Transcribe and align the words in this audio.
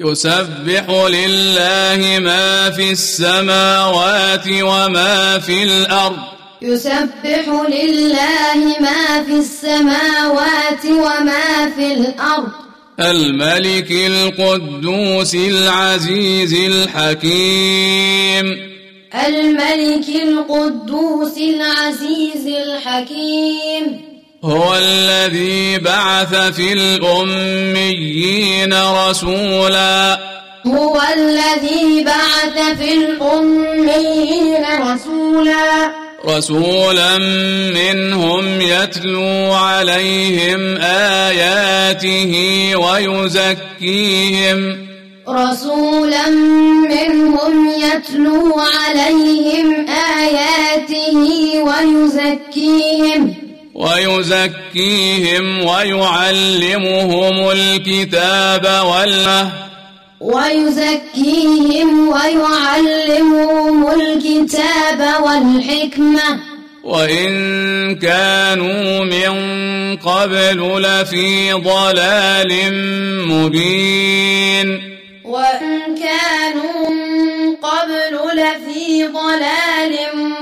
يسبح 0.00 0.90
لله 0.90 2.18
ما 2.18 2.70
في 2.70 2.90
السماوات 2.92 4.46
وما 4.48 5.38
في 5.38 5.62
الأرض. 5.62 6.16
يسبح 6.62 7.44
لله 7.68 8.78
ما 8.80 9.24
في 9.26 9.32
السماوات 9.32 10.84
وما 10.84 11.70
في 11.76 11.92
الأرض. 11.92 12.48
الملك 13.00 13.90
القدوس 13.90 15.34
العزيز 15.34 16.54
الحكيم. 16.54 18.46
الملك 19.26 20.08
القدوس 20.08 21.36
العزيز 21.36 22.46
الحكيم. 22.46 24.09
هو 24.44 24.74
الذي 24.74 25.78
بعث 25.78 26.34
في 26.34 26.72
الأميين 26.72 28.74
رسولا. 29.08 30.18
هو 30.66 31.00
الذي 31.16 32.04
بعث 32.04 32.78
في 32.78 32.94
الأميين 32.94 34.64
رسولا. 34.80 35.92
رسولا 36.26 37.18
منهم 37.74 38.60
يتلو 38.60 39.52
عليهم 39.52 40.76
آياته 40.82 42.32
ويزكيهم. 42.76 44.60
رسولا 45.28 46.28
منهم 46.90 47.70
يتلو 47.70 48.58
عليهم 48.58 49.86
آياته 50.18 51.28
ويزكيهم. 51.62 53.49
ويزكيهم 53.80 55.64
ويعلمهم 55.64 57.50
الكتاب 57.50 58.64
والمه 58.86 59.52
ويزكيهم 60.20 62.08
ويعلمهم 62.08 63.90
الكتاب 63.90 65.22
والحكمة. 65.24 66.40
وإن 66.84 67.30
كانوا 67.96 69.04
من 69.04 69.32
قبل 69.96 70.82
لفي 70.82 71.52
ضلال 71.52 72.52
مبين. 73.28 74.68
وإن 75.24 75.80
كانوا 75.96 76.90
من 76.90 77.56
قبل 77.56 78.14
لفي 78.40 79.06
ضلال 79.06 79.94
مبين 80.14 80.39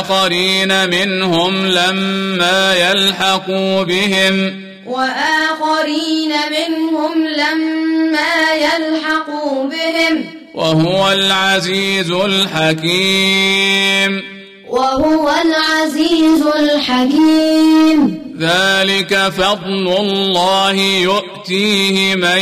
وآخرين 0.00 0.90
منهم 0.90 1.66
لما 1.66 2.74
يلحقوا 2.74 3.82
بهم. 3.82 4.62
وآخرين 4.86 6.32
منهم 6.50 7.28
لما 7.28 8.54
يلحقوا 8.54 9.64
بهم. 9.64 10.24
وهو 10.54 11.12
العزيز 11.12 12.10
الحكيم. 12.10 14.22
وهو 14.68 15.34
العزيز 15.44 16.46
الحكيم. 16.46 18.20
ذلك 18.40 19.32
فضل 19.38 19.96
الله 20.00 20.72
يؤتيه 20.72 22.14
من 22.14 22.38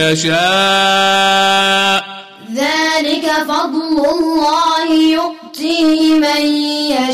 يشاء. 0.00 2.04
ذلك 2.54 3.32
فضل 3.48 4.06
الله 4.10 4.94
يؤتيه 4.94 6.03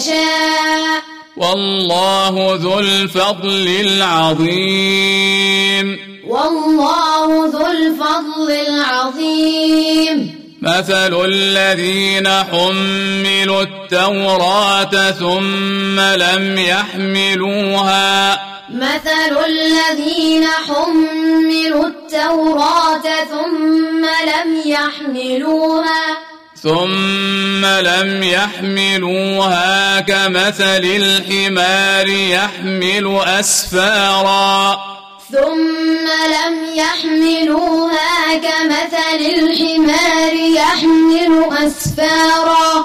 يشاء. 0.00 1.02
والله 1.36 2.58
ذو 2.62 2.78
الفضل 2.78 3.86
العظيم. 3.86 5.98
والله 6.28 7.46
ذو 7.46 7.66
الفضل 7.66 8.50
العظيم. 8.50 10.40
مثل 10.62 11.24
الذين 11.24 12.28
حملوا 12.28 13.62
التوراة 13.62 15.10
ثم 15.10 16.00
لم 16.00 16.58
يحملوها. 16.58 18.40
مثل 18.70 19.44
الذين 19.46 20.46
حملوا 20.46 21.86
التوراة 21.86 23.24
ثم 23.30 24.04
لم 24.04 24.62
يحملوها. 24.66 26.29
ثم 26.62 27.66
لم 27.66 28.22
يحملوها 28.22 30.00
كمثل 30.00 30.84
الحمار 30.84 32.08
يحمل 32.08 33.20
أسفارا. 33.24 34.78
ثم 35.32 36.06
لم 36.36 36.54
يحملوها 36.74 38.36
كمثل 38.36 39.20
الحمار 39.38 40.32
يحمل 40.56 41.44
أسفارا. 41.66 42.84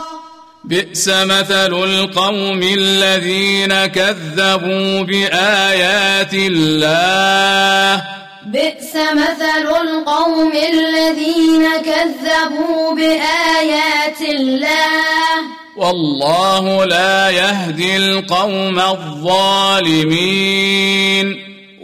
بئس 0.63 1.07
مثل 1.07 1.73
القوم 1.83 2.61
الذين 2.63 3.85
كذبوا 3.85 5.01
بآيات 5.01 6.33
الله. 6.33 8.03
بئس 8.45 8.95
مثل 8.95 9.67
القوم 9.81 10.51
الذين 10.51 11.67
كذبوا 11.77 12.95
بآيات 12.95 14.21
الله. 14.21 15.41
والله 15.77 16.85
لا 16.85 17.29
يهدي 17.29 17.97
القوم 17.97 18.79
الظالمين. 18.79 20.25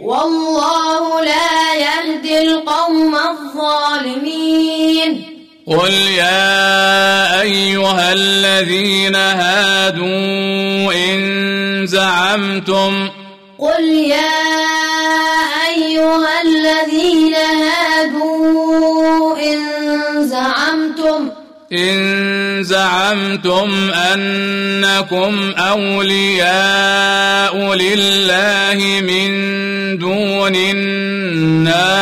والله 0.02 1.24
لا 1.24 1.74
يهدي 1.74 2.40
القوم 2.42 3.14
الظالمين. 3.14 4.62
قل 5.66 5.92
يا 5.92 7.40
أيها 7.40 8.12
الذين 8.12 9.16
هادوا 9.16 10.92
إن 10.92 11.86
زعمتم 11.86 13.10
قل 13.58 13.84
يا 14.10 14.52
أيها 15.92 16.42
الذين 16.42 17.34
هادوا 18.04 19.38
إن 19.38 19.58
زعمتم 20.28 21.30
إن 21.72 22.62
زعمتم 22.62 23.90
أنكم 23.90 25.52
أولياء 25.58 26.74
لله 27.74 29.00
من 29.00 29.32
دون 29.98 30.54
الناس 30.56 31.92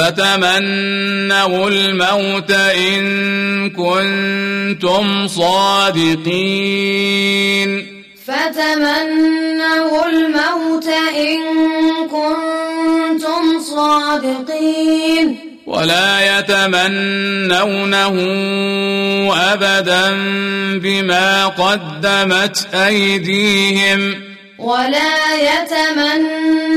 فتمنوا 0.00 1.68
الموت 1.68 2.50
إن 2.50 3.70
كنتم 3.70 5.26
صادقين 5.26 6.40
فتمنوا 8.26 10.06
الموت 10.06 10.88
إن 11.16 11.38
كنتم 12.08 13.60
صادقين 13.76 15.36
ولا 15.66 16.38
يتمنونه 16.38 18.14
أبدا 19.52 20.10
بما 20.78 21.46
قدمت 21.46 22.68
أيديهم 22.74 24.30
ولا 24.58 25.34
يتمنونه 25.40 26.70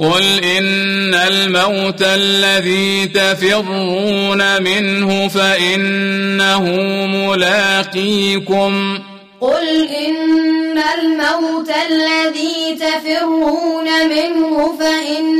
قل 0.00 0.44
إن 0.44 1.14
الموت 1.14 2.02
الذي 2.02 3.06
تفرون 3.06 4.62
منه 4.62 5.28
فإنه 5.28 6.64
ملاقيكم. 7.06 8.98
قل 9.40 9.88
إن 9.88 10.78
الموت 10.78 11.70
الذي 11.90 12.78
تفرون 12.80 13.84
منه 14.08 14.76
فإنه 14.80 15.37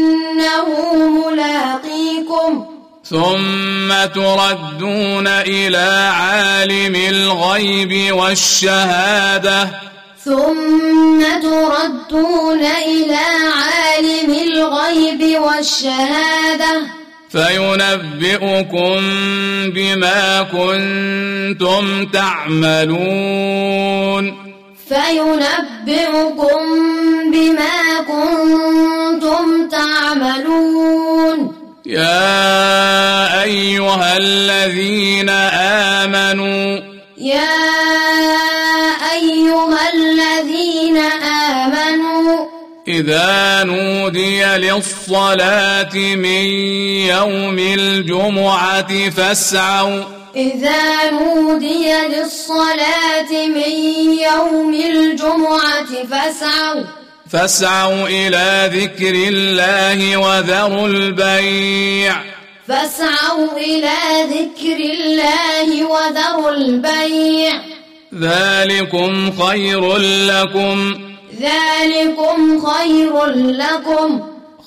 ثم 3.10 3.88
تردون 4.14 5.26
إلى 5.26 6.10
عالم 6.14 6.94
الغيب 6.94 8.14
والشهادة. 8.14 9.68
ثم 10.24 11.20
تردون 11.42 12.64
إلى 12.64 13.26
عالم 13.60 14.32
الغيب 14.52 15.40
والشهادة. 15.40 16.80
فينبئكم 17.30 19.00
بما 19.74 20.42
كنتم 20.42 22.06
تعملون. 22.06 23.04
فينبئكم 24.88 26.60
بما 27.32 27.78
كنتم 28.08 29.68
تعملون. 29.68 31.38
يا 31.86 32.27
إذا 43.48 43.64
نودي 43.64 44.44
للصلاة 44.44 45.94
من 45.94 46.44
يوم 47.08 47.58
الجمعة 47.58 49.10
فاسعوا. 49.10 50.02
إذا 50.36 51.10
نودي 51.10 51.88
للصلاة 52.08 53.46
من 53.46 53.72
يوم 54.20 54.74
الجمعة 54.74 56.06
فاسعوا. 56.10 56.84
فاسعوا 57.30 58.08
إلى 58.08 58.70
ذكر 58.74 59.14
الله 59.14 60.16
وذروا 60.16 60.88
البيع. 60.88 62.16
فاسعوا 62.68 63.52
إلى 63.56 63.98
ذكر 64.30 64.76
الله 64.76 65.84
وذروا 65.84 66.50
البيع. 66.50 67.52
ذلكم 68.14 69.32
خير 69.42 69.96
لكم. 69.96 71.07
ذلكم 71.40 72.66
خير 72.66 73.24
لكم. 73.26 74.20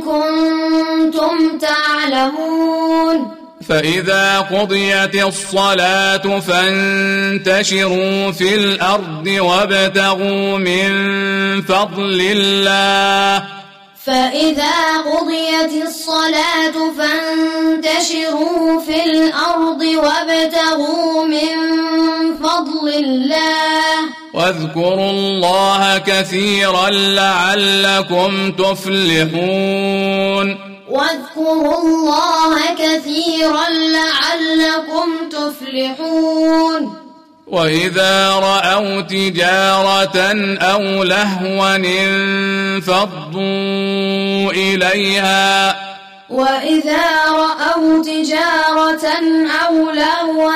كنتم 0.00 1.58
تعلمون. 1.58 3.28
فإذا 3.68 4.40
قضيت 4.40 5.24
الصلاة 5.24 6.40
فانتشروا 6.40 8.32
في 8.32 8.54
الأرض 8.54 9.26
وابتغوا 9.26 10.58
من 10.58 10.92
فضل 11.62 12.20
الله. 12.20 13.61
فإذا 14.06 14.98
قضيت 14.98 15.86
الصلاة 15.86 16.72
فانتشروا 16.98 18.80
في 18.80 19.04
الأرض 19.04 19.82
وابتغوا 19.82 21.24
من 21.24 21.56
فضل 22.42 22.88
الله. 22.88 23.94
واذكروا 24.34 25.10
الله 25.10 25.98
كثيرا 25.98 26.90
لعلكم 26.90 28.52
تفلحون. 28.52 29.92
واذكروا 30.90 31.78
الله 31.82 32.74
كثيرا 32.78 33.68
لعلكم 33.68 35.08
تفلحون. 35.30 36.96
وإذا 37.52 38.30
رأوا 38.30 39.00
تجارة 39.00 40.18
أو 40.60 41.02
لهوا 41.04 41.76
انفضوا 41.76 43.42
إليها 44.52 45.76
وإذا 46.30 47.04
رأوا 47.28 48.02
تجارة 48.02 49.06
أو 49.66 49.90
لهوا 49.90 50.52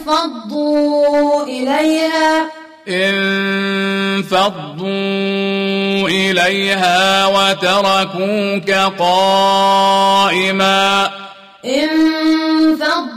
انفضوا 0.00 1.42
إليها 1.42 2.46
انفضوا 2.88 4.88
إليها 6.08 7.26
وتركوك 7.26 8.70
قائما 8.98 11.10
انفضوا 11.64 13.12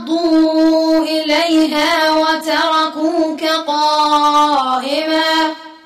إليها 1.04 2.10
وتركوك 2.10 2.55